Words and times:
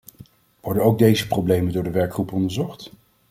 Worden 0.61 0.83
ook 0.83 0.97
deze 0.99 1.27
problemen 1.27 1.73
door 1.73 1.83
de 1.83 1.89
werkgroep 1.91 2.31
onderzocht? 2.31 2.91